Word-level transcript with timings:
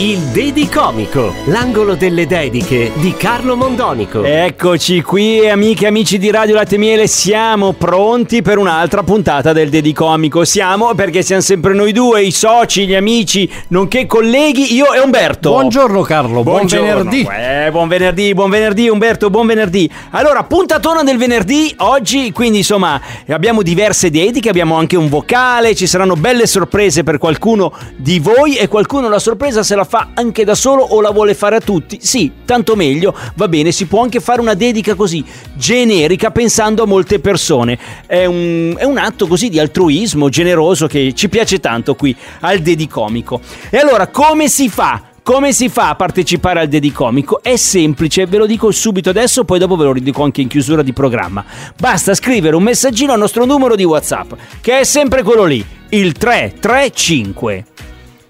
Il 0.00 0.18
Dedicomico, 0.26 1.34
l'angolo 1.46 1.94
delle 1.96 2.26
dediche 2.26 2.92
di 2.96 3.14
Carlo 3.14 3.56
Mondonico. 3.56 4.22
Eccoci 4.22 5.02
qui 5.02 5.48
amiche 5.48 5.86
e 5.86 5.88
amici 5.88 6.18
di 6.18 6.30
Radio 6.30 6.54
Latte 6.54 6.76
Miele, 6.76 7.06
siamo 7.08 7.72
pronti 7.72 8.42
per 8.42 8.58
un'altra 8.58 9.02
puntata 9.02 9.52
del 9.52 9.70
Dedicomico. 9.70 10.44
Siamo 10.44 10.94
perché 10.94 11.22
siamo 11.22 11.40
sempre 11.42 11.72
noi 11.74 11.92
due, 11.92 12.22
i 12.22 12.30
soci, 12.30 12.86
gli 12.86 12.94
amici, 12.94 13.50
nonché 13.68 14.06
colleghi, 14.06 14.74
io 14.74 14.92
e 14.92 15.00
Umberto. 15.00 15.50
Buongiorno 15.50 16.02
Carlo, 16.02 16.42
buon 16.42 16.66
Buongiorno. 16.66 16.86
venerdì. 16.86 17.28
Eh, 17.28 17.70
buon 17.72 17.88
venerdì, 17.88 18.34
buon 18.34 18.50
venerdì 18.50 18.88
Umberto, 18.88 19.30
buon 19.30 19.46
venerdì. 19.46 19.90
Allora, 20.10 20.44
puntatona 20.44 21.02
del 21.02 21.16
venerdì, 21.16 21.74
oggi 21.78 22.30
quindi 22.32 22.58
insomma 22.58 23.00
abbiamo 23.28 23.62
diverse 23.62 24.10
dediche, 24.10 24.50
abbiamo 24.50 24.76
anche 24.76 24.96
un 24.96 25.08
vocale, 25.08 25.74
ci 25.74 25.86
saranno 25.86 26.14
belle 26.14 26.46
sorprese 26.46 27.02
per 27.02 27.18
qualcuno 27.18 27.72
di 27.96 28.20
voi 28.20 28.54
e 28.54 28.68
qualcuno 28.68 29.08
la 29.08 29.18
sorpresa 29.18 29.36
se 29.50 29.74
la 29.74 29.84
fa 29.84 30.10
anche 30.14 30.44
da 30.44 30.54
solo 30.54 30.82
o 30.82 31.00
la 31.00 31.10
vuole 31.10 31.34
fare 31.34 31.56
a 31.56 31.60
tutti. 31.60 31.98
Sì, 32.00 32.30
tanto 32.44 32.76
meglio, 32.76 33.14
va 33.34 33.48
bene, 33.48 33.72
si 33.72 33.86
può 33.86 34.02
anche 34.02 34.20
fare 34.20 34.40
una 34.40 34.54
dedica 34.54 34.94
così 34.94 35.24
generica 35.54 36.30
pensando 36.30 36.82
a 36.82 36.86
molte 36.86 37.18
persone. 37.18 37.78
È 38.06 38.24
un, 38.24 38.74
è 38.76 38.84
un 38.84 38.98
atto 38.98 39.26
così 39.26 39.48
di 39.48 39.58
altruismo 39.58 40.28
generoso 40.28 40.86
che 40.86 41.12
ci 41.14 41.28
piace 41.28 41.60
tanto 41.60 41.94
qui 41.94 42.14
al 42.40 42.60
Dedicomico. 42.60 43.40
E 43.70 43.78
allora, 43.78 44.08
come 44.08 44.48
si 44.48 44.68
fa? 44.68 45.02
Come 45.22 45.52
si 45.52 45.68
fa 45.68 45.90
a 45.90 45.94
partecipare 45.94 46.60
al 46.60 46.68
Dedicomico? 46.68 47.42
È 47.42 47.54
semplice, 47.56 48.24
ve 48.24 48.38
lo 48.38 48.46
dico 48.46 48.70
subito 48.70 49.10
adesso, 49.10 49.44
poi 49.44 49.58
dopo 49.58 49.76
ve 49.76 49.84
lo 49.84 49.92
ridico 49.92 50.22
anche 50.22 50.40
in 50.40 50.48
chiusura 50.48 50.82
di 50.82 50.94
programma. 50.94 51.44
Basta 51.78 52.14
scrivere 52.14 52.56
un 52.56 52.62
messaggino 52.62 53.12
al 53.12 53.18
nostro 53.18 53.44
numero 53.44 53.76
di 53.76 53.84
WhatsApp, 53.84 54.32
che 54.62 54.78
è 54.78 54.84
sempre 54.84 55.22
quello 55.22 55.44
lì, 55.44 55.62
il 55.90 56.12
335 56.12 57.64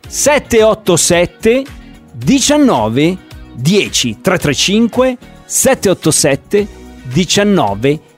787 0.08 1.64
19 2.14 3.18
10 3.56 4.14
335 4.14 5.18
787 5.46 6.68
19 7.14 8.00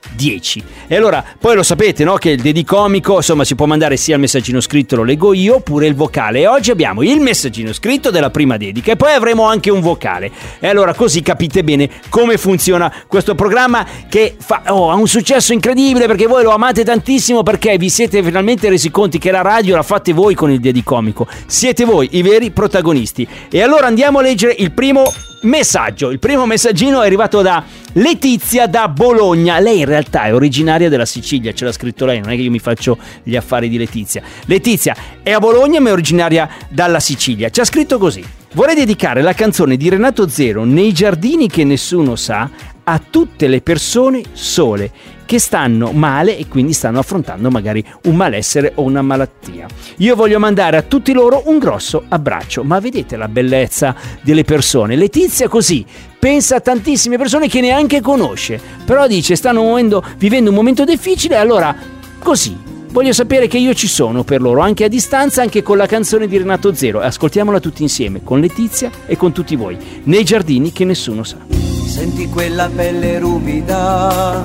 e 0.87 0.95
allora 0.95 1.23
poi 1.39 1.55
lo 1.55 1.63
sapete 1.63 2.03
no 2.03 2.15
che 2.15 2.31
il 2.31 2.41
dedicomico 2.41 3.15
insomma 3.15 3.43
si 3.43 3.55
può 3.55 3.65
mandare 3.65 3.97
sia 3.97 4.15
il 4.15 4.21
messaggino 4.21 4.59
scritto 4.59 4.97
lo 4.97 5.03
leggo 5.03 5.33
io 5.33 5.55
oppure 5.55 5.87
il 5.87 5.95
vocale. 5.95 6.41
E 6.41 6.47
oggi 6.47 6.71
abbiamo 6.71 7.01
il 7.01 7.19
messaggino 7.19 7.73
scritto 7.73 8.11
della 8.11 8.29
prima 8.29 8.57
dedica 8.57 8.91
e 8.91 8.95
poi 8.95 9.13
avremo 9.13 9.45
anche 9.45 9.71
un 9.71 9.79
vocale. 9.79 10.31
E 10.59 10.67
allora 10.67 10.93
così 10.93 11.21
capite 11.21 11.63
bene 11.63 11.89
come 12.09 12.37
funziona 12.37 12.93
questo 13.07 13.35
programma 13.35 13.85
che 14.07 14.35
fa, 14.37 14.63
oh, 14.67 14.91
ha 14.91 14.95
un 14.95 15.07
successo 15.07 15.53
incredibile 15.53 16.07
perché 16.07 16.27
voi 16.27 16.43
lo 16.43 16.51
amate 16.51 16.83
tantissimo 16.83 17.43
perché 17.43 17.77
vi 17.77 17.89
siete 17.89 18.21
finalmente 18.21 18.69
resi 18.69 18.91
conti 18.91 19.17
che 19.17 19.31
la 19.31 19.41
radio 19.41 19.75
la 19.75 19.83
fate 19.83 20.13
voi 20.13 20.35
con 20.35 20.51
il 20.51 20.59
dedicomico 20.59 21.27
siete 21.47 21.85
voi 21.85 22.09
i 22.11 22.21
veri 22.21 22.51
protagonisti. 22.51 23.27
E 23.49 23.61
allora 23.61 23.87
andiamo 23.87 24.19
a 24.19 24.21
leggere 24.21 24.55
il 24.57 24.71
primo 24.71 25.03
messaggio. 25.41 26.11
Il 26.11 26.19
primo 26.19 26.45
messaggino 26.45 27.01
è 27.01 27.05
arrivato 27.05 27.41
da 27.41 27.63
Letizia 27.93 28.67
da 28.67 28.87
Bologna. 28.87 29.59
Lei 29.59 29.79
in 29.79 29.85
realtà 29.85 30.23
è 30.23 30.33
originaria 30.33 30.87
della 30.87 31.05
Sicilia 31.05 31.51
ce 31.51 31.65
l'ha 31.65 31.73
scritto 31.73 32.05
lei 32.05 32.19
non 32.19 32.29
è 32.29 32.35
che 32.35 32.41
io 32.41 32.49
mi 32.49 32.59
faccio 32.59 32.97
gli 33.21 33.35
affari 33.35 33.67
di 33.67 33.77
Letizia. 33.77 34.21
Letizia 34.45 34.95
è 35.21 35.31
a 35.31 35.39
Bologna 35.39 35.81
ma 35.81 35.89
è 35.89 35.91
originaria 35.91 36.49
dalla 36.69 37.01
Sicilia. 37.01 37.49
Ci 37.49 37.59
ha 37.59 37.65
scritto 37.65 37.97
così. 37.97 38.23
Vorrei 38.53 38.75
dedicare 38.75 39.21
la 39.21 39.33
canzone 39.33 39.75
di 39.75 39.89
Renato 39.89 40.27
Zero 40.29 40.63
nei 40.63 40.93
giardini 40.93 41.47
che 41.47 41.65
nessuno 41.65 42.15
sa 42.15 42.49
a 42.83 43.01
tutte 43.09 43.47
le 43.47 43.61
persone 43.61 44.21
sole 44.33 44.91
che 45.25 45.39
stanno 45.39 45.91
male 45.93 46.37
e 46.37 46.47
quindi 46.47 46.73
stanno 46.73 46.99
affrontando 46.99 47.49
magari 47.49 47.81
un 48.03 48.17
malessere 48.17 48.73
o 48.75 48.81
una 48.81 49.01
malattia. 49.01 49.65
Io 49.99 50.15
voglio 50.15 50.39
mandare 50.39 50.75
a 50.75 50.81
tutti 50.81 51.13
loro 51.13 51.43
un 51.45 51.57
grosso 51.57 52.03
abbraccio, 52.09 52.63
ma 52.63 52.79
vedete 52.79 53.15
la 53.15 53.29
bellezza 53.29 53.95
delle 54.21 54.43
persone. 54.43 54.97
Letizia 54.97 55.47
così 55.47 55.85
pensa 56.19 56.57
a 56.57 56.59
tantissime 56.59 57.17
persone 57.17 57.47
che 57.47 57.61
neanche 57.61 58.01
conosce, 58.01 58.59
però 58.83 59.07
dice 59.07 59.37
stanno 59.37 59.61
muovendo- 59.61 60.03
vivendo 60.17 60.49
un 60.49 60.55
momento 60.57 60.83
difficile, 60.83 61.37
allora 61.37 61.73
così 62.19 62.57
voglio 62.89 63.13
sapere 63.13 63.47
che 63.47 63.57
io 63.57 63.73
ci 63.73 63.87
sono 63.87 64.25
per 64.25 64.41
loro, 64.41 64.59
anche 64.59 64.83
a 64.83 64.89
distanza, 64.89 65.41
anche 65.41 65.63
con 65.63 65.77
la 65.77 65.85
canzone 65.85 66.27
di 66.27 66.37
Renato 66.37 66.73
Zero. 66.73 66.99
Ascoltiamola 66.99 67.61
tutti 67.61 67.83
insieme, 67.83 68.21
con 68.21 68.41
Letizia 68.41 68.91
e 69.05 69.15
con 69.15 69.31
tutti 69.31 69.55
voi, 69.55 69.77
nei 70.03 70.25
giardini 70.25 70.73
che 70.73 70.83
nessuno 70.83 71.23
sa. 71.23 71.70
Senti 71.91 72.29
quella 72.29 72.69
pelle 72.73 73.19
ruvida, 73.19 74.41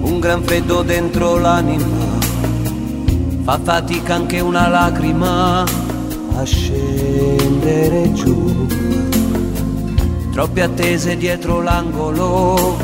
un 0.00 0.18
gran 0.18 0.42
freddo 0.42 0.80
dentro 0.80 1.36
l'anima, 1.36 1.84
fa 3.42 3.60
fatica 3.62 4.14
anche 4.14 4.40
una 4.40 4.66
lacrima 4.66 5.64
a 6.34 6.44
scendere 6.44 8.10
giù. 8.14 8.66
Troppe 10.32 10.62
attese 10.62 11.18
dietro 11.18 11.60
l'angolo, 11.60 12.78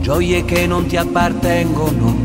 gioie 0.00 0.44
che 0.44 0.66
non 0.66 0.84
ti 0.86 0.96
appartengono. 0.96 2.16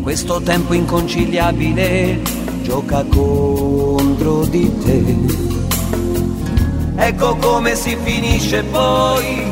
Questo 0.00 0.40
tempo 0.42 0.74
inconciliabile 0.74 2.20
gioca 2.62 3.04
contro 3.04 4.44
di 4.44 4.72
te. 4.78 5.53
Ecco 6.96 7.34
come 7.36 7.74
si 7.74 7.96
finisce 8.02 8.62
poi, 8.62 9.42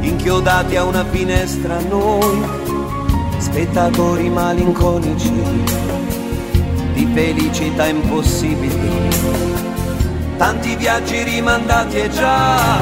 inchiodati 0.00 0.76
a 0.76 0.84
una 0.84 1.04
finestra 1.04 1.80
noi, 1.80 2.42
spettatori 3.38 4.30
malinconici 4.30 5.32
di 6.94 7.10
felicità 7.12 7.86
impossibili. 7.86 9.08
Tanti 10.36 10.76
viaggi 10.76 11.24
rimandati 11.24 11.96
e 11.96 12.10
già, 12.10 12.80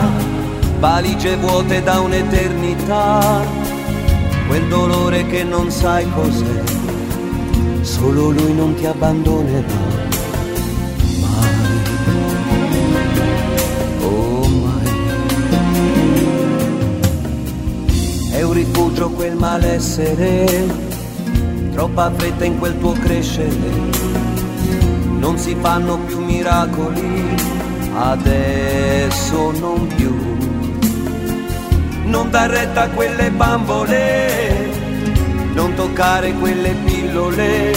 valigie 0.78 1.37
vuote 1.37 1.82
da 1.82 1.99
un'eternità, 2.00 3.41
quel 4.49 4.69
dolore 4.69 5.27
che 5.27 5.44
non 5.44 5.71
sai 5.71 6.06
cos'è, 6.12 6.62
solo 7.81 8.31
lui 8.31 8.53
non 8.53 8.75
ti 8.75 8.84
abbandonerà. 8.84 10.21
Un 18.45 18.53
rifugio 18.53 19.09
quel 19.11 19.37
malessere, 19.37 20.67
troppa 21.73 22.11
fretta 22.15 22.45
in 22.45 22.59
quel 22.59 22.79
tuo 22.79 22.93
crescere. 22.93 23.71
Non 25.19 25.39
si 25.39 25.57
fanno 25.61 25.99
più 25.99 26.19
miracoli, 26.25 27.37
adesso 27.95 29.53
non 29.53 29.87
più. 29.87 30.15
Non 32.05 32.31
dar 32.31 32.51
retta 32.51 32.83
a 32.83 32.89
quelle 32.91 33.31
bambole, 33.31 34.71
non 35.55 35.75
toccare 35.75 36.33
quelle 36.35 36.75
pillole. 36.85 37.73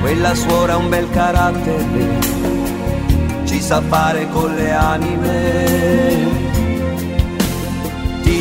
Quella 0.00 0.34
suora 0.34 0.72
ha 0.72 0.76
un 0.76 0.88
bel 0.88 1.08
carattere 1.10 2.34
ci 3.54 3.60
sa 3.60 3.80
fare 3.82 4.28
con 4.30 4.52
le 4.52 4.72
anime. 4.72 6.43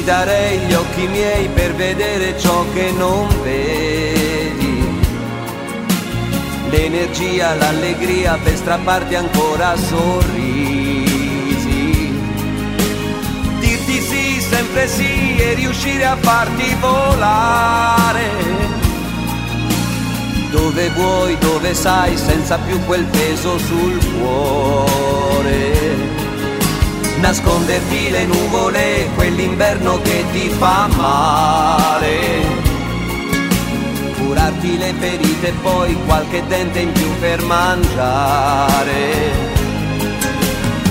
Darei 0.04 0.60
gli 0.60 0.74
occhi 0.74 1.08
miei 1.08 1.48
per 1.48 1.74
vedere 1.76 2.38
ciò 2.38 2.66
che 2.74 2.92
non 2.92 3.26
vedi. 3.42 5.02
L'energia, 6.70 7.56
l'allegria 7.56 8.38
per 8.44 8.56
strapparti 8.56 9.16
ancora 9.16 9.78
sorrisi. 9.78 11.12
Dirti 13.60 14.02
sì, 14.02 14.42
sempre 14.42 14.88
sì 14.88 15.38
e 15.38 15.54
riuscire 15.54 16.06
a 16.06 16.18
farti 16.18 16.76
volare 16.82 18.32
dove 20.52 20.90
vuoi, 20.90 21.38
dove 21.40 21.74
sai, 21.74 22.16
senza 22.16 22.60
più 22.60 22.80
quel 22.86 23.06
peso 23.06 23.58
sul 23.58 23.98
cuore. 24.20 26.23
Nasconderti 27.24 28.10
le 28.10 28.26
nuvole, 28.26 29.08
quell'inverno 29.16 30.02
che 30.02 30.26
ti 30.34 30.50
fa 30.50 30.90
male. 30.98 32.20
Curarti 34.18 34.78
le 34.78 34.94
ferite 35.00 35.48
e 35.48 35.54
poi 35.62 35.98
qualche 36.06 36.46
dente 36.48 36.80
in 36.80 36.92
più 36.92 37.10
per 37.22 37.42
mangiare. 37.44 38.92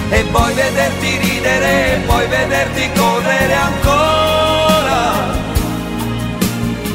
E 0.08 0.24
poi 0.32 0.54
vederti 0.54 1.18
ridere, 1.18 1.96
e 1.96 1.98
poi 2.06 2.26
vederti 2.26 2.90
correre 2.96 3.54
ancora 3.54 5.40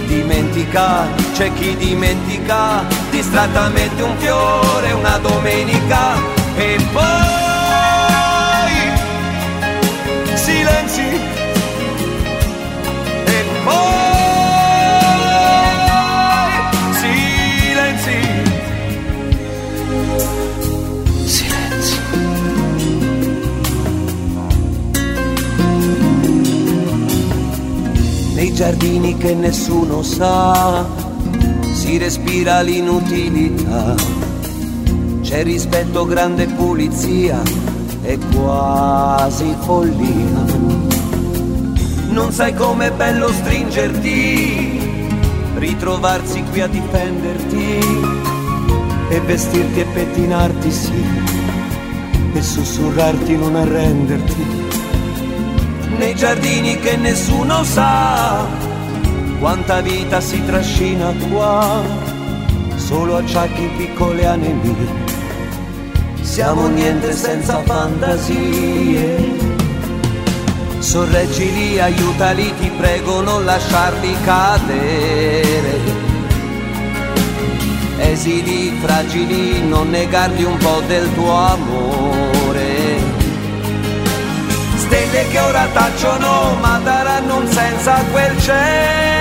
dimentica, 0.07 1.07
c'è 1.33 1.53
chi 1.53 1.75
dimentica 1.75 2.83
distrattamente 3.11 4.01
un 4.01 4.17
fiore 4.17 4.93
una 4.93 5.17
domenica 5.19 6.15
e 6.55 6.77
poi 6.91 7.46
silenzi. 10.47 11.07
E 13.25 13.39
poi 13.65 14.93
silenzi. 16.99 18.19
Silenzi. 21.25 21.97
Nei 28.35 28.53
giardini 28.53 29.17
che 29.17 29.33
nessuno 29.33 30.01
sa 30.01 30.85
si 31.73 31.97
respira 31.97 32.61
l'inutilità. 32.61 33.95
C'è 35.21 35.43
rispetto 35.43 36.05
grande 36.05 36.45
pulizia 36.45 37.75
e 38.07 38.17
quasi 38.33 39.53
follia 39.59 40.45
non 42.07 42.31
sai 42.31 42.53
com'è 42.53 42.89
bello 42.91 43.27
stringerti 43.27 44.79
ritrovarsi 45.55 46.41
qui 46.43 46.61
a 46.61 46.67
difenderti 46.67 47.79
e 49.09 49.19
vestirti 49.19 49.81
e 49.81 49.85
pettinarti 49.85 50.71
sì 50.71 51.03
e 52.33 52.41
sussurrarti 52.41 53.35
non 53.35 53.55
arrenderti. 53.55 54.45
Nei 55.97 56.15
giardini 56.15 56.77
che 56.77 56.95
nessuno 56.95 57.63
sa 57.63 58.45
quanta 59.39 59.81
vita 59.81 60.21
si 60.21 60.43
trascina 60.45 61.11
qua 61.29 61.81
solo 62.75 63.17
acciacchi 63.17 63.69
piccole 63.75 64.25
anemie 64.25 65.06
siamo 66.27 66.67
niente 66.67 67.13
senza 67.13 67.63
fantasie. 67.63 69.15
Sorreggili 70.79 71.79
aiutali 71.79 72.53
ti 72.59 72.69
prego 72.77 73.21
non 73.21 73.45
lasciarli 73.45 74.15
cadere. 74.23 75.79
Esili 77.97 78.77
fragili 78.81 79.65
non 79.67 79.89
negargli 79.89 80.43
un 80.43 80.57
po' 80.57 80.81
del 80.85 81.11
tuo 81.13 81.31
amore. 81.31 82.99
Stelle 84.75 85.27
che 85.29 85.39
ora 85.39 85.65
tacciono 85.73 86.55
ma 86.59 86.79
daranno 86.83 87.37
un 87.37 87.47
senso 87.47 87.89
a 87.89 88.03
quel 88.11 88.39
cielo 88.41 89.16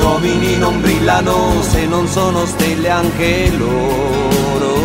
uomini 0.00 0.56
non 0.56 0.80
brillano 0.80 1.62
se 1.62 1.86
non 1.86 2.06
sono 2.06 2.46
stelle 2.46 2.88
anche 2.88 3.50
loro 3.56 4.76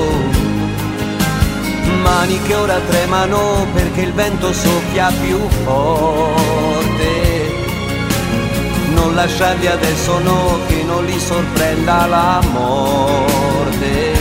mani 2.01 2.41
che 2.43 2.55
ora 2.55 2.79
tremano 2.79 3.67
perché 3.73 4.01
il 4.01 4.13
vento 4.13 4.53
soffia 4.53 5.11
più 5.21 5.39
forte 5.63 7.07
non 8.93 9.15
lasciarli 9.15 9.67
adesso 9.67 10.19
no 10.19 10.59
che 10.67 10.83
non 10.83 11.05
li 11.05 11.19
sorprenda 11.19 12.05
la 12.05 12.41
morte 12.51 14.19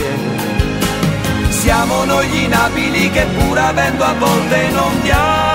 siamo 1.49 2.05
noi 2.05 2.27
gli 2.29 2.43
inabili 2.43 3.09
che 3.11 3.25
pur 3.37 3.57
avendo 3.57 4.03
a 4.03 4.13
volte 4.13 4.69
non 4.69 5.01
diamo. 5.01 5.48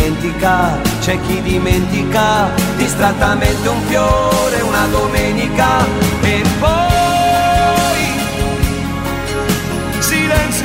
Dimentica, 0.00 0.80
c'è 1.00 1.20
chi 1.26 1.42
dimentica 1.42 2.48
distrattamente 2.78 3.68
un 3.68 3.82
fiore 3.82 4.62
una 4.62 4.86
domenica 4.86 5.84
e 6.22 6.42
poi 6.58 8.02
silenzi 9.98 10.64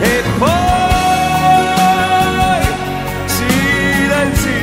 e 0.00 0.22
poi 0.38 0.48
silenzi. 3.26 4.54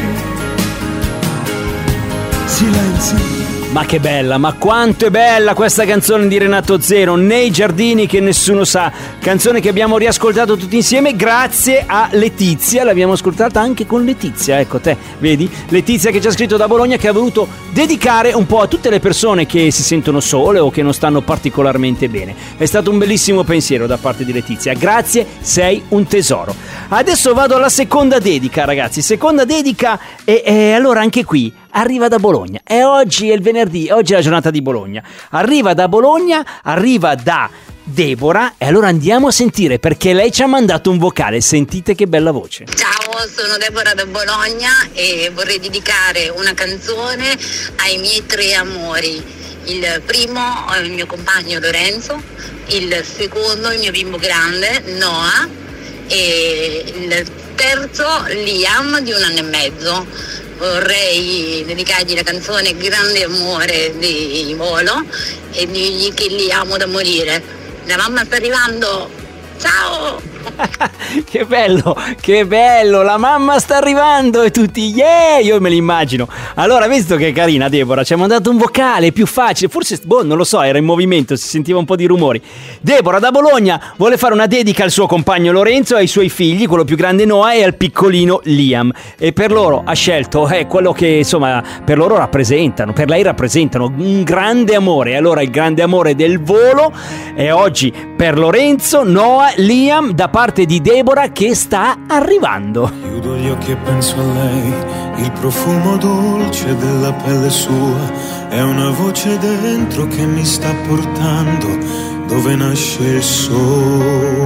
Silenzi 2.45 3.26
Ma 3.71 3.85
che 3.85 3.99
bella, 3.99 4.37
ma 4.37 4.53
quanto 4.53 5.07
è 5.07 5.09
bella 5.09 5.53
questa 5.53 5.83
canzone 5.83 6.27
di 6.29 6.37
Renato 6.37 6.79
Zero, 6.79 7.15
Nei 7.15 7.51
giardini 7.51 8.07
che 8.07 8.21
nessuno 8.21 8.63
sa, 8.63 8.91
canzone 9.19 9.59
che 9.59 9.67
abbiamo 9.67 9.97
riascoltato 9.97 10.55
tutti 10.55 10.77
insieme 10.77 11.17
grazie 11.17 11.83
a 11.85 12.07
Letizia, 12.13 12.85
l'abbiamo 12.85 13.11
ascoltata 13.11 13.59
anche 13.59 13.85
con 13.85 14.05
Letizia, 14.05 14.59
ecco 14.59 14.79
te, 14.79 14.95
vedi? 15.19 15.51
Letizia 15.67 16.11
che 16.11 16.21
ci 16.21 16.27
ha 16.27 16.31
scritto 16.31 16.55
da 16.55 16.67
Bologna 16.67 16.95
che 16.95 17.09
ha 17.09 17.11
voluto 17.11 17.47
dedicare 17.71 18.31
un 18.31 18.45
po' 18.45 18.61
a 18.61 18.67
tutte 18.67 18.89
le 18.89 19.01
persone 19.01 19.45
che 19.45 19.69
si 19.69 19.83
sentono 19.83 20.21
sole 20.21 20.59
o 20.59 20.71
che 20.71 20.81
non 20.81 20.93
stanno 20.93 21.19
particolarmente 21.21 22.07
bene. 22.07 22.33
È 22.55 22.65
stato 22.65 22.89
un 22.89 22.97
bellissimo 22.97 23.43
pensiero 23.43 23.85
da 23.85 23.97
parte 23.97 24.23
di 24.23 24.31
Letizia, 24.31 24.73
grazie, 24.73 25.27
sei 25.41 25.83
un 25.89 26.07
tesoro. 26.07 26.55
Adesso 26.87 27.33
vado 27.33 27.57
alla 27.57 27.69
seconda 27.69 28.17
dedica 28.17 28.63
ragazzi, 28.63 29.01
seconda 29.01 29.43
dedica 29.43 29.99
e, 30.23 30.41
e 30.43 30.71
allora 30.71 31.01
anche 31.01 31.25
qui 31.25 31.53
arriva 31.77 32.07
da 32.07 32.17
Bologna. 32.17 32.59
E 32.63 32.83
oggi 32.83 33.29
è 33.29 33.33
il 33.33 33.41
venerdì, 33.41 33.89
oggi 33.89 34.13
è 34.13 34.15
la 34.15 34.21
giornata 34.21 34.49
di 34.49 34.61
Bologna. 34.61 35.03
Arriva 35.29 35.73
da 35.73 35.87
Bologna, 35.87 36.45
arriva 36.63 37.15
da 37.15 37.49
Deborah 37.83 38.55
e 38.57 38.65
allora 38.65 38.87
andiamo 38.87 39.27
a 39.27 39.31
sentire 39.31 39.79
perché 39.79 40.13
lei 40.13 40.31
ci 40.31 40.41
ha 40.41 40.47
mandato 40.47 40.89
un 40.89 40.97
vocale. 40.97 41.39
Sentite 41.39 41.95
che 41.95 42.07
bella 42.07 42.31
voce. 42.31 42.65
Ciao, 42.75 43.27
sono 43.33 43.57
Deborah 43.57 43.93
da 43.93 44.05
Bologna 44.05 44.71
e 44.93 45.31
vorrei 45.33 45.59
dedicare 45.59 46.29
una 46.29 46.53
canzone 46.53 47.37
ai 47.77 47.97
miei 47.99 48.25
tre 48.25 48.53
amori. 48.53 49.23
Il 49.65 50.01
primo 50.05 50.71
è 50.73 50.79
il 50.79 50.91
mio 50.91 51.05
compagno 51.05 51.59
Lorenzo, 51.59 52.21
il 52.67 53.03
secondo 53.03 53.71
il 53.71 53.79
mio 53.79 53.91
bimbo 53.91 54.17
grande 54.17 54.81
Noah 54.97 55.47
e 56.07 56.83
il 56.85 57.25
terzo 57.55 58.07
Liam 58.27 58.99
di 59.01 59.11
un 59.11 59.21
anno 59.21 59.37
e 59.39 59.41
mezzo 59.41 60.05
vorrei 60.57 61.63
dedicargli 61.65 62.15
la 62.15 62.23
canzone 62.23 62.75
Grande 62.75 63.23
amore 63.23 63.93
di 63.97 64.53
Volo 64.57 65.05
e 65.51 65.65
dirgli 65.67 66.13
che 66.13 66.27
li 66.27 66.51
amo 66.51 66.77
da 66.77 66.87
morire. 66.87 67.41
La 67.85 67.97
mamma 67.97 68.25
sta 68.25 68.35
arrivando. 68.35 69.09
Ciao! 69.59 70.36
che 71.25 71.45
bello, 71.45 71.95
che 72.19 72.45
bello, 72.45 73.01
la 73.01 73.17
mamma 73.17 73.59
sta 73.59 73.77
arrivando 73.77 74.41
e 74.41 74.51
tutti, 74.51 74.91
yeah, 74.93 75.39
io 75.39 75.59
me 75.59 75.69
l'immagino. 75.69 76.27
Allora, 76.55 76.87
visto 76.87 77.15
che 77.15 77.29
è 77.29 77.31
carina 77.31 77.69
Deborah, 77.69 78.03
ci 78.03 78.13
ha 78.13 78.17
mandato 78.17 78.49
un 78.49 78.57
vocale 78.57 79.11
più 79.11 79.25
facile, 79.25 79.69
forse, 79.69 79.99
boh, 80.03 80.23
non 80.23 80.37
lo 80.37 80.43
so, 80.43 80.61
era 80.61 80.77
in 80.77 80.85
movimento, 80.85 81.35
si 81.35 81.47
sentiva 81.47 81.79
un 81.79 81.85
po' 81.85 81.95
di 81.95 82.05
rumori. 82.05 82.41
Deborah 82.81 83.19
da 83.19 83.31
Bologna 83.31 83.93
vuole 83.97 84.17
fare 84.17 84.33
una 84.33 84.47
dedica 84.47 84.83
al 84.83 84.91
suo 84.91 85.07
compagno 85.07 85.51
Lorenzo, 85.51 85.95
ai 85.95 86.07
suoi 86.07 86.29
figli, 86.29 86.67
quello 86.67 86.83
più 86.83 86.95
grande 86.95 87.25
Noah 87.25 87.53
e 87.53 87.63
al 87.63 87.75
piccolino 87.75 88.41
Liam. 88.43 88.91
E 89.17 89.33
per 89.33 89.51
loro 89.51 89.83
ha 89.85 89.93
scelto 89.93 90.47
eh, 90.47 90.65
quello 90.67 90.91
che, 90.91 91.07
insomma, 91.07 91.63
per 91.83 91.97
loro 91.97 92.17
rappresentano, 92.17 92.93
per 92.93 93.09
lei 93.09 93.23
rappresentano 93.23 93.93
un 93.97 94.23
grande 94.23 94.75
amore. 94.75 95.15
Allora, 95.15 95.41
il 95.41 95.49
grande 95.49 95.81
amore 95.81 96.15
del 96.15 96.41
volo 96.41 96.91
è 97.35 97.51
oggi 97.51 97.93
per 98.15 98.37
Lorenzo, 98.37 99.03
Noah, 99.03 99.51
Liam, 99.57 100.11
da 100.11 100.27
parte 100.37 100.65
di 100.65 100.81
Deborah 100.81 101.29
che 101.29 101.55
sta 101.55 101.97
arrivando. 102.05 102.91
Chiudo 103.01 103.37
gli 103.37 103.49
occhi 103.49 103.71
e 103.71 103.75
penso 103.75 104.19
a 104.19 104.23
lei, 104.23 104.71
il 105.15 105.31
profumo 105.31 105.97
dolce 105.97 106.75
della 106.75 107.11
pelle 107.11 107.49
sua, 107.49 108.47
è 108.47 108.61
una 108.61 108.91
voce 108.91 109.35
dentro 109.39 110.05
che 110.05 110.23
mi 110.27 110.45
sta 110.45 110.71
portando 110.87 111.67
dove 112.27 112.55
nasce 112.55 113.03
il 113.03 113.23
sole. 113.23 114.45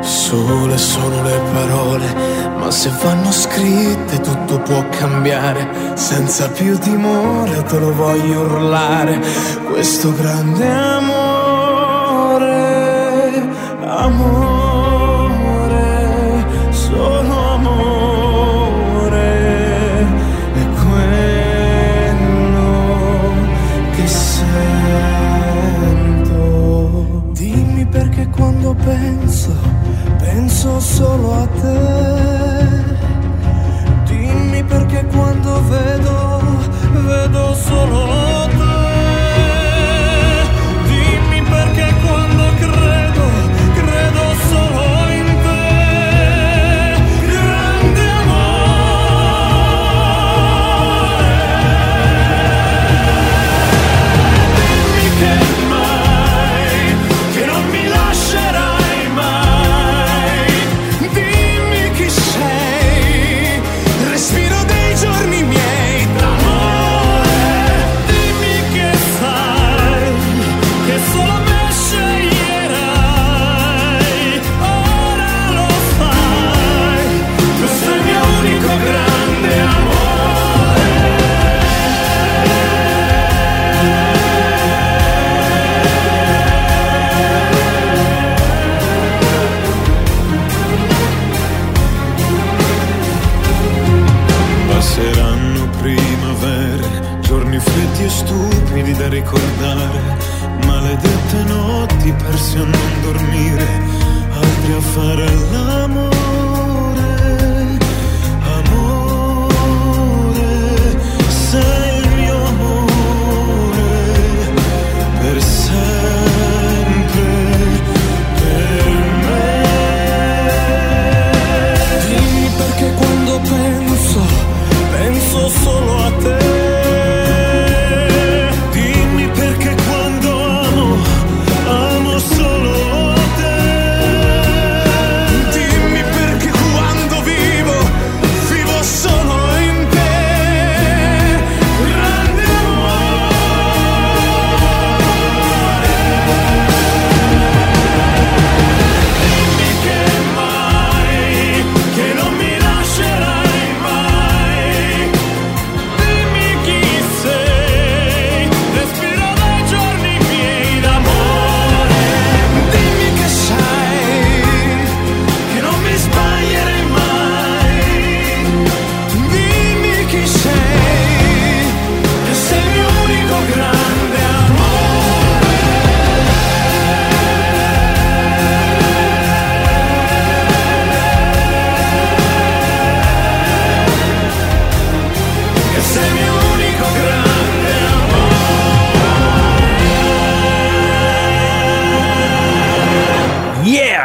Sole 0.00 0.78
sono 0.78 1.22
le 1.24 1.40
parole, 1.52 2.14
ma 2.56 2.70
se 2.70 2.88
vanno 3.02 3.32
scritte 3.32 4.20
tutto 4.20 4.60
può 4.60 4.88
cambiare. 4.90 5.94
Senza 5.94 6.48
più 6.50 6.78
timore 6.78 7.64
te 7.64 7.80
lo 7.80 7.92
voglio 7.92 8.42
urlare, 8.42 9.20
questo 9.68 10.14
grande 10.14 10.68
amore, 10.68 11.19
amore, 14.04 15.84
solo 16.70 17.54
amore, 17.54 19.28
è 20.54 20.66
quello 20.82 22.24
che 23.94 24.06
sento. 24.06 24.42
Dimmi 27.32 27.84
perché 27.86 28.28
quando 28.28 28.74
penso, 28.74 29.54
penso 30.18 30.80
solo 30.80 31.34
a 31.34 31.46
te. 31.60 31.78
Dimmi 34.04 34.64
perché 34.64 35.04
quando 35.06 35.62
vedo, 35.68 36.40
vedo 37.06 37.54
solo 37.54 38.06
te. 38.06 38.39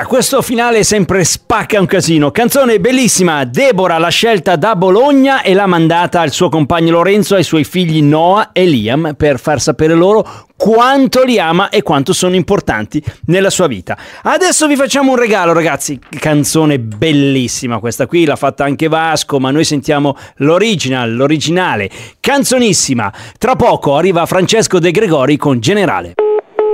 Questo 0.07 0.41
finale 0.43 0.83
sempre 0.83 1.23
spacca 1.23 1.79
un 1.79 1.87
casino. 1.87 2.29
Canzone 2.29 2.79
bellissima. 2.79 3.43
Deborah 3.43 3.97
l'ha 3.97 4.09
scelta 4.09 4.55
da 4.55 4.75
Bologna 4.75 5.41
e 5.41 5.53
l'ha 5.53 5.65
mandata 5.65 6.21
al 6.21 6.31
suo 6.31 6.47
compagno 6.47 6.91
Lorenzo 6.91 7.35
ai 7.35 7.43
suoi 7.43 7.63
figli 7.63 8.01
Noah 8.03 8.51
e 8.51 8.65
Liam 8.65 9.15
per 9.17 9.39
far 9.39 9.59
sapere 9.59 9.95
loro 9.95 10.45
quanto 10.55 11.23
li 11.23 11.39
ama 11.39 11.69
e 11.69 11.81
quanto 11.81 12.13
sono 12.13 12.35
importanti 12.35 13.03
nella 13.25 13.49
sua 13.49 13.67
vita. 13.67 13.97
Adesso 14.21 14.67
vi 14.67 14.75
facciamo 14.75 15.11
un 15.11 15.17
regalo, 15.17 15.53
ragazzi. 15.53 15.99
Canzone 16.19 16.79
bellissima 16.79 17.79
questa 17.79 18.05
qui, 18.05 18.25
l'ha 18.25 18.35
fatta 18.35 18.63
anche 18.63 18.87
Vasco, 18.87 19.39
ma 19.39 19.51
noi 19.51 19.63
sentiamo 19.63 20.15
l'original, 20.37 21.15
l'originale. 21.15 21.89
Canzonissima. 22.19 23.11
Tra 23.37 23.55
poco 23.55 23.95
arriva 23.95 24.25
Francesco 24.25 24.79
De 24.79 24.91
Gregori 24.91 25.35
con 25.37 25.59
Generale. 25.59 26.13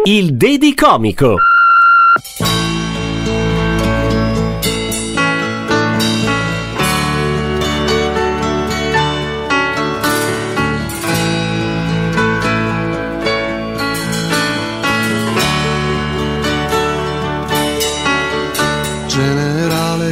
Il 0.03 0.35
Dedi 0.35 0.75
Comico. 0.75 1.37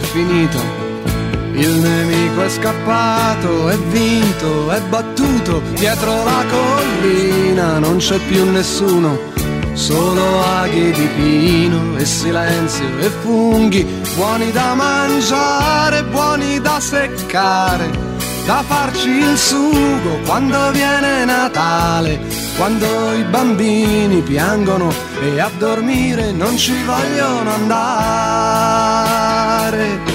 È 0.00 0.06
finita. 0.06 0.58
Il 1.52 1.72
nemico 1.72 2.42
è 2.42 2.48
scappato, 2.48 3.68
è 3.68 3.76
vinto, 3.76 4.70
è 4.70 4.80
battuto. 4.80 5.60
Dietro 5.74 6.24
la 6.24 6.44
collina 6.48 7.78
non 7.78 7.98
c'è 7.98 8.18
più 8.18 8.50
nessuno. 8.50 9.18
Solo 9.74 10.44
aghi 10.44 10.90
di 10.90 11.08
pino 11.16 11.96
e 11.96 12.04
silenzio 12.04 12.98
e 12.98 13.08
funghi, 13.22 13.86
buoni 14.16 14.50
da 14.50 14.74
mangiare, 14.74 16.02
buoni 16.04 16.60
da 16.60 16.80
seccare, 16.80 17.88
da 18.46 18.64
farci 18.66 19.08
il 19.08 19.38
sugo 19.38 20.18
quando 20.26 20.70
viene 20.72 21.24
Natale, 21.24 22.20
quando 22.58 23.14
i 23.14 23.22
bambini 23.22 24.20
piangono 24.22 24.92
e 25.22 25.40
a 25.40 25.50
dormire 25.56 26.32
non 26.32 26.56
ci 26.58 26.74
vogliono 26.84 27.52
andare 27.52 29.19
mare 29.70 30.10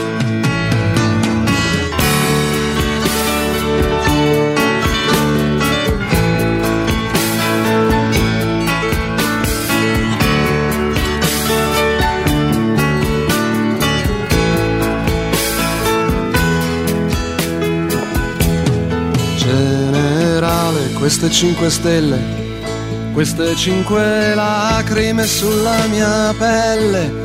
queste 21.05 21.29
cinque 21.29 21.69
stelle, 21.69 22.19
queste 23.13 23.55
cinque 23.55 24.33
lacrime 24.33 25.25
sulla 25.25 25.85
mia 25.88 26.33
pelle 26.38 27.25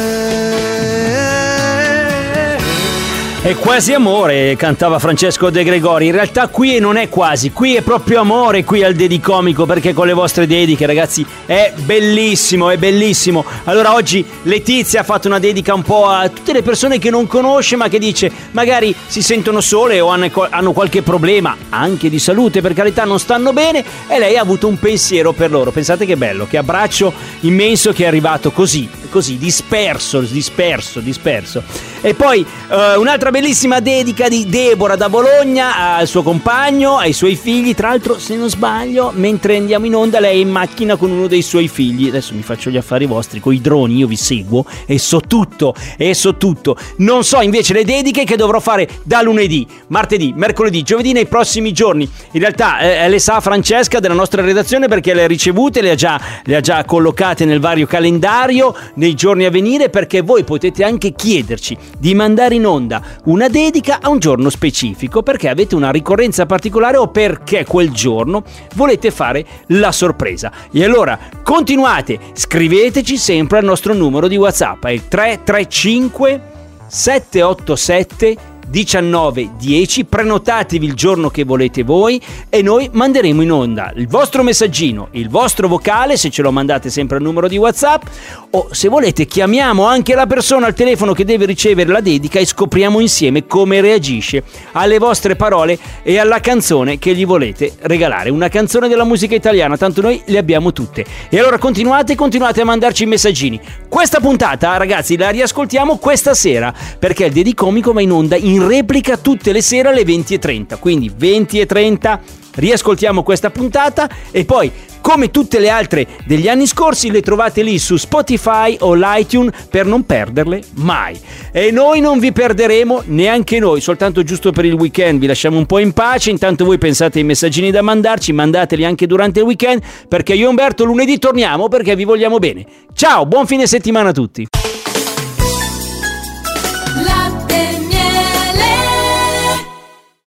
È 3.43 3.55
quasi 3.55 3.91
amore, 3.91 4.55
cantava 4.55 4.99
Francesco 4.99 5.49
De 5.49 5.63
Gregori. 5.63 6.05
In 6.05 6.11
realtà 6.11 6.47
qui 6.47 6.77
non 6.77 6.95
è 6.95 7.09
quasi, 7.09 7.51
qui 7.51 7.73
è 7.73 7.81
proprio 7.81 8.19
amore 8.19 8.63
qui 8.63 8.83
al 8.83 8.93
Dedicomico 8.93 9.65
perché 9.65 9.93
con 9.93 10.05
le 10.05 10.13
vostre 10.13 10.45
dediche, 10.45 10.85
ragazzi, 10.85 11.25
è 11.47 11.73
bellissimo, 11.75 12.69
è 12.69 12.77
bellissimo. 12.77 13.43
Allora 13.63 13.95
oggi 13.95 14.23
Letizia 14.43 14.99
ha 14.99 15.03
fatto 15.03 15.27
una 15.27 15.39
dedica 15.39 15.73
un 15.73 15.81
po' 15.81 16.05
a 16.05 16.29
tutte 16.29 16.53
le 16.53 16.61
persone 16.61 16.99
che 16.99 17.09
non 17.09 17.25
conosce 17.25 17.75
ma 17.77 17.87
che 17.87 17.97
dice 17.97 18.31
magari 18.51 18.93
si 19.07 19.23
sentono 19.23 19.59
sole 19.59 19.99
o 19.99 20.09
hanno, 20.09 20.71
qualche 20.71 21.01
problema, 21.01 21.57
anche 21.69 22.11
di 22.11 22.19
salute, 22.19 22.61
per 22.61 22.75
carità 22.75 23.05
non 23.05 23.17
stanno 23.17 23.53
bene 23.53 23.83
e 24.07 24.19
lei 24.19 24.37
ha 24.37 24.41
avuto 24.41 24.67
un 24.67 24.77
pensiero 24.77 25.31
per 25.31 25.49
loro. 25.49 25.71
Pensate 25.71 26.05
che 26.05 26.15
bello, 26.15 26.45
che 26.45 26.57
abbraccio 26.57 27.11
immenso 27.39 27.91
che 27.91 28.03
è 28.03 28.07
arrivato 28.07 28.51
così, 28.51 28.87
così, 29.09 29.39
disperso, 29.39 30.19
disperso, 30.19 30.99
disperso. 30.99 31.63
E 32.01 32.13
poi 32.13 32.45
eh, 32.69 32.95
un'altra 32.95 33.30
bellissima 33.31 33.79
dedica 33.79 34.27
di 34.27 34.47
Deborah 34.47 34.97
da 34.97 35.07
Bologna 35.07 35.95
al 35.95 36.05
suo 36.05 36.21
compagno, 36.21 36.97
ai 36.97 37.13
suoi 37.13 37.35
figli. 37.37 37.73
Tra 37.73 37.87
l'altro, 37.87 38.19
se 38.19 38.35
non 38.35 38.49
sbaglio, 38.49 39.11
mentre 39.15 39.55
andiamo 39.55 39.85
in 39.85 39.95
onda, 39.95 40.19
lei 40.19 40.39
è 40.39 40.41
in 40.41 40.49
macchina 40.49 40.97
con 40.97 41.11
uno 41.11 41.27
dei 41.27 41.41
suoi 41.41 41.69
figli. 41.69 42.09
Adesso 42.09 42.35
mi 42.35 42.41
faccio 42.41 42.69
gli 42.69 42.75
affari 42.75 43.05
vostri, 43.05 43.39
con 43.39 43.53
i 43.53 43.61
droni 43.61 43.95
io 43.95 44.07
vi 44.07 44.17
seguo 44.17 44.65
e 44.85 44.99
so 44.99 45.21
tutto, 45.21 45.73
e 45.97 46.13
so 46.13 46.35
tutto. 46.35 46.75
Non 46.97 47.23
so 47.23 47.39
invece 47.39 47.73
le 47.73 47.85
dediche 47.85 48.25
che 48.25 48.35
dovrò 48.35 48.59
fare 48.59 48.87
da 49.03 49.21
lunedì, 49.21 49.65
martedì, 49.87 50.33
mercoledì, 50.35 50.83
giovedì 50.83 51.13
nei 51.13 51.25
prossimi 51.25 51.71
giorni. 51.71 52.07
In 52.31 52.39
realtà 52.41 52.79
eh, 52.79 53.07
le 53.07 53.19
sa 53.19 53.39
Francesca 53.39 53.99
della 53.99 54.13
nostra 54.13 54.41
redazione 54.41 54.89
perché 54.89 55.13
le 55.13 55.23
ha 55.23 55.27
ricevute, 55.27 55.81
le 55.81 55.91
ha 55.91 55.95
già, 55.95 56.19
le 56.43 56.55
ha 56.57 56.59
già 56.59 56.83
collocate 56.83 57.45
nel 57.45 57.61
vario 57.61 57.87
calendario 57.87 58.75
nei 58.95 59.13
giorni 59.13 59.45
a 59.45 59.49
venire 59.49 59.89
perché 59.89 60.19
voi 60.19 60.43
potete 60.43 60.83
anche 60.83 61.13
chiederci 61.13 61.77
di 61.97 62.13
mandare 62.13 62.55
in 62.55 62.65
onda 62.65 63.19
una 63.25 63.47
dedica 63.47 63.99
a 64.01 64.09
un 64.09 64.19
giorno 64.19 64.49
specifico 64.49 65.21
perché 65.21 65.49
avete 65.49 65.75
una 65.75 65.91
ricorrenza 65.91 66.45
particolare 66.45 66.97
o 66.97 67.07
perché 67.07 67.65
quel 67.65 67.91
giorno 67.91 68.43
volete 68.75 69.11
fare 69.11 69.45
la 69.67 69.91
sorpresa. 69.91 70.51
E 70.71 70.83
allora 70.83 71.19
continuate, 71.43 72.19
scriveteci 72.33 73.17
sempre 73.17 73.59
al 73.59 73.65
nostro 73.65 73.93
numero 73.93 74.27
di 74.27 74.37
WhatsApp, 74.37 74.85
è 74.85 74.91
il 74.91 75.07
335 75.07 76.41
787 76.87 78.50
1910, 78.71 80.05
prenotatevi 80.05 80.85
il 80.85 80.93
giorno 80.93 81.29
che 81.29 81.43
volete 81.43 81.83
voi 81.83 82.21
e 82.49 82.61
noi 82.61 82.89
manderemo 82.91 83.41
in 83.41 83.51
onda 83.51 83.91
il 83.95 84.07
vostro 84.07 84.43
messaggino, 84.43 85.09
il 85.11 85.29
vostro 85.29 85.67
vocale, 85.67 86.17
se 86.17 86.29
ce 86.29 86.41
lo 86.41 86.51
mandate 86.51 86.89
sempre 86.89 87.17
al 87.17 87.23
numero 87.23 87.47
di 87.47 87.57
WhatsApp 87.57 88.03
o 88.51 88.69
se 88.71 88.87
volete 88.87 89.25
chiamiamo 89.25 89.85
anche 89.85 90.15
la 90.15 90.25
persona 90.25 90.67
al 90.67 90.73
telefono 90.73 91.13
che 91.13 91.25
deve 91.25 91.45
ricevere 91.45 91.91
la 91.91 92.01
dedica 92.01 92.39
e 92.39 92.45
scopriamo 92.45 92.99
insieme 92.99 93.45
come 93.45 93.81
reagisce 93.81 94.43
alle 94.73 94.97
vostre 94.97 95.35
parole 95.35 95.77
e 96.03 96.17
alla 96.17 96.39
canzone 96.39 96.97
che 96.97 97.13
gli 97.13 97.25
volete 97.25 97.73
regalare. 97.81 98.29
Una 98.29 98.49
canzone 98.49 98.87
della 98.87 99.03
musica 99.03 99.35
italiana, 99.35 99.77
tanto 99.77 100.01
noi 100.01 100.21
le 100.25 100.37
abbiamo 100.37 100.71
tutte. 100.71 101.05
E 101.29 101.39
allora 101.39 101.57
continuate, 101.57 102.15
continuate 102.15 102.61
a 102.61 102.65
mandarci 102.65 103.03
i 103.03 103.07
messaggini. 103.07 103.59
Questa 103.87 104.19
puntata, 104.19 104.77
ragazzi, 104.77 105.17
la 105.17 105.29
riascoltiamo 105.29 105.97
questa 105.97 106.33
sera 106.33 106.73
perché 106.97 107.25
il 107.25 107.33
Dedicomico 107.33 107.93
va 107.93 108.01
in 108.01 108.11
onda 108.11 108.35
in 108.61 108.67
replica 108.67 109.17
tutte 109.17 109.51
le 109.51 109.61
sere 109.61 109.89
alle 109.89 110.03
20.30. 110.03 110.79
Quindi 110.79 111.11
20.30 111.17 112.19
riascoltiamo 112.53 113.23
questa 113.23 113.49
puntata 113.49 114.09
e 114.29 114.45
poi 114.45 114.71
come 114.99 115.31
tutte 115.31 115.59
le 115.59 115.69
altre 115.69 116.05
degli 116.25 116.47
anni 116.47 116.67
scorsi 116.67 117.09
le 117.09 117.21
trovate 117.21 117.63
lì 117.63 117.79
su 117.79 117.97
Spotify 117.97 118.77
o 118.81 118.93
l'iTunes 118.93 119.67
per 119.69 119.85
non 119.85 120.05
perderle 120.05 120.61
mai. 120.75 121.19
E 121.51 121.71
noi 121.71 122.01
non 122.01 122.19
vi 122.19 122.31
perderemo 122.31 123.03
neanche 123.05 123.57
noi, 123.57 123.81
soltanto 123.81 124.21
giusto 124.23 124.51
per 124.51 124.65
il 124.65 124.73
weekend 124.73 125.19
vi 125.19 125.27
lasciamo 125.27 125.57
un 125.57 125.65
po' 125.65 125.79
in 125.79 125.93
pace, 125.93 126.29
intanto 126.29 126.65
voi 126.65 126.77
pensate 126.77 127.17
ai 127.17 127.25
messaggini 127.25 127.71
da 127.71 127.81
mandarci, 127.81 128.31
mandateli 128.31 128.85
anche 128.85 129.07
durante 129.07 129.39
il 129.39 129.45
weekend 129.45 129.81
perché 130.07 130.33
io 130.33 130.45
e 130.45 130.49
Umberto 130.49 130.83
lunedì 130.83 131.17
torniamo 131.17 131.67
perché 131.67 131.95
vi 131.95 132.03
vogliamo 132.03 132.37
bene. 132.37 132.65
Ciao, 132.93 133.25
buon 133.25 133.47
fine 133.47 133.65
settimana 133.65 134.09
a 134.09 134.13
tutti. 134.13 134.47